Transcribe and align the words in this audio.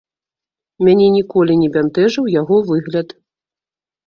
Мяне 0.87 1.07
ніколі 1.17 1.57
не 1.63 1.69
бянтэжыў 1.75 2.31
яго 2.41 2.55
выгляд. 2.71 3.07